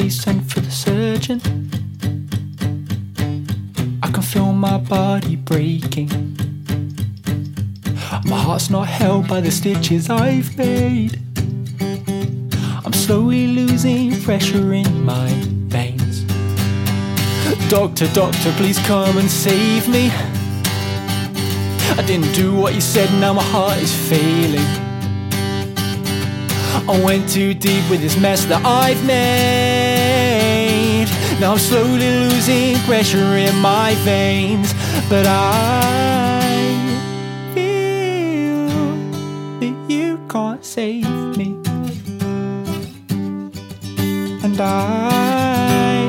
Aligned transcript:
please 0.00 0.22
send 0.22 0.50
for 0.50 0.60
the 0.60 0.70
surgeon? 0.70 1.38
I 4.02 4.10
can 4.10 4.22
feel 4.22 4.50
my 4.50 4.78
body 4.78 5.36
breaking. 5.36 6.08
My 8.24 8.38
heart's 8.38 8.70
not 8.70 8.88
held 8.88 9.28
by 9.28 9.42
the 9.42 9.50
stitches 9.50 10.08
I've 10.08 10.56
made. 10.56 11.20
I'm 12.82 12.94
slowly 12.94 13.48
losing 13.48 14.18
pressure 14.22 14.72
in 14.72 15.04
my 15.04 15.28
veins. 15.68 16.24
Doctor, 17.68 18.08
doctor, 18.14 18.52
please 18.52 18.78
come 18.86 19.18
and 19.18 19.30
save 19.30 19.86
me. 19.86 20.08
I 21.98 22.02
didn't 22.06 22.32
do 22.32 22.54
what 22.54 22.74
you 22.74 22.80
said, 22.80 23.10
now 23.20 23.34
my 23.34 23.42
heart 23.42 23.76
is 23.76 23.94
failing. 24.08 24.79
I 26.88 27.04
went 27.04 27.28
too 27.28 27.52
deep 27.54 27.88
with 27.90 28.00
this 28.00 28.16
mess 28.18 28.44
that 28.46 28.64
I've 28.64 29.04
made. 29.06 31.06
Now 31.40 31.52
I'm 31.52 31.58
slowly 31.58 31.98
losing 31.98 32.76
pressure 32.86 33.36
in 33.36 33.54
my 33.56 33.94
veins, 34.04 34.72
but 35.08 35.26
I 35.26 36.40
feel 37.54 38.68
that 39.60 39.74
you 39.88 40.18
can't 40.28 40.64
save 40.64 41.08
me. 41.36 41.56
And 44.44 44.60
I 44.60 46.00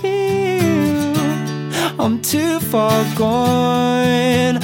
feel 0.00 2.00
I'm 2.00 2.20
too 2.22 2.60
far 2.60 3.04
gone. 3.16 4.59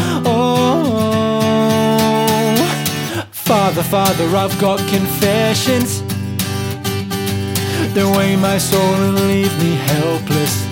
Father, 3.76 3.90
Father, 3.90 4.36
I've 4.36 4.58
got 4.58 4.78
confessions. 4.88 6.00
They 7.92 8.04
weigh 8.04 8.34
my 8.34 8.56
soul 8.56 8.80
and 8.80 9.14
leave 9.28 9.54
me 9.62 9.74
helpless. 9.74 10.64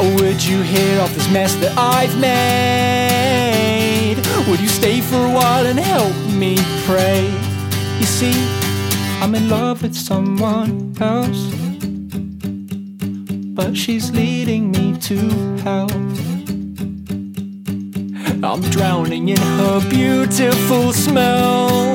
Or 0.00 0.10
would 0.16 0.42
you 0.42 0.62
hear 0.62 1.02
off 1.02 1.12
this 1.12 1.28
mess 1.30 1.54
that 1.56 1.76
I've 1.76 2.18
made? 2.18 4.16
Would 4.48 4.60
you 4.60 4.68
stay 4.68 5.02
for 5.02 5.16
a 5.16 5.30
while 5.30 5.66
and 5.66 5.78
help 5.78 6.16
me 6.32 6.56
pray? 6.86 7.30
You 7.98 8.06
see, 8.06 8.32
I'm 9.20 9.34
in 9.34 9.50
love 9.50 9.82
with 9.82 9.94
someone 9.94 10.94
else, 10.98 11.44
but 13.54 13.76
she's 13.76 14.10
leading 14.12 14.70
me 14.70 14.96
to 15.00 15.28
hell. 15.58 15.90
I'm 18.44 18.60
drowning 18.70 19.28
in 19.28 19.36
her 19.36 19.88
beautiful 19.88 20.92
smell. 20.92 21.94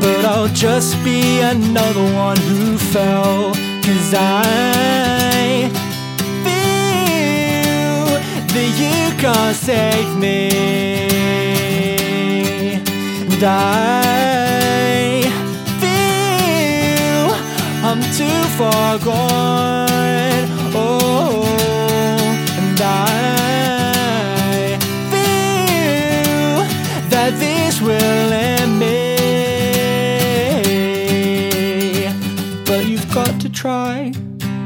But 0.00 0.24
I'll 0.24 0.48
just 0.48 0.96
be 1.04 1.40
another 1.40 2.02
one 2.14 2.38
who 2.38 2.78
fell. 2.78 3.52
Cause 3.84 4.14
I 4.16 5.68
feel 6.44 8.06
that 8.54 8.70
you 8.80 9.20
can't 9.20 9.54
save 9.54 10.16
me. 10.16 10.48
And 13.34 13.44
I 13.44 15.22
feel 15.82 17.34
I'm 17.84 18.00
too 18.16 18.42
far 18.56 18.98
gone. 18.98 19.89
Got 33.14 33.40
to 33.40 33.48
try. 33.48 34.12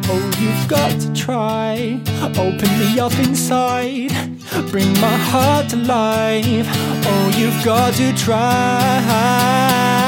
Oh, 0.07 0.31
you've 0.39 0.69
got 0.69 1.01
to 1.01 1.13
try. 1.15 2.01
Open 2.37 2.79
me 2.79 2.99
up 2.99 3.13
inside. 3.19 4.13
Bring 4.71 4.93
my 5.01 5.17
heart 5.17 5.71
to 5.71 5.77
life. 5.77 6.69
Oh, 7.07 7.33
you've 7.37 7.65
got 7.65 7.95
to 7.95 8.13
try. 8.15 10.04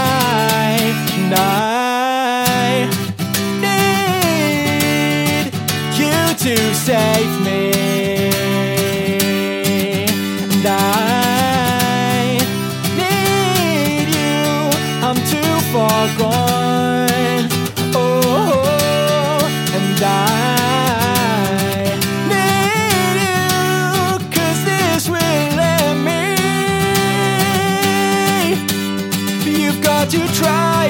To 30.17 30.27
try. 30.33 30.85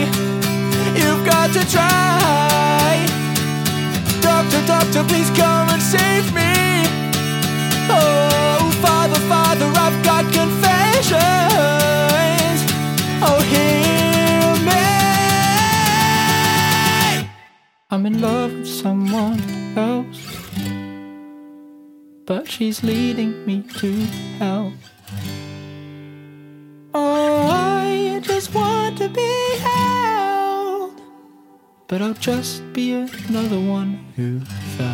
You've 0.95 1.25
got 1.27 1.49
to 1.53 1.63
try. 1.69 3.07
Doctor, 4.21 4.63
doctor, 4.67 5.03
please 5.05 5.31
come 5.31 5.69
and 5.75 5.83
save 5.83 6.27
me. 6.33 6.53
Oh, 7.91 8.71
Father, 8.81 9.21
Father, 9.33 9.69
I've 9.85 9.99
got 10.05 10.25
confessions. 10.33 11.19
Oh, 13.27 13.41
hear 13.53 14.55
me. 14.71 14.85
I'm 17.91 18.07
in 18.07 18.21
love 18.21 18.53
with 18.53 18.69
someone 18.69 19.41
else, 19.77 20.23
but 22.27 22.49
she's 22.49 22.85
leading 22.85 23.45
me 23.45 23.63
to 23.81 23.91
hell. 24.39 24.73
But 31.99 32.05
I'll 32.05 32.13
just 32.13 32.63
be 32.75 32.93
another 32.93 33.59
one 33.59 34.13
who 34.17 34.41
fell. 34.77 34.86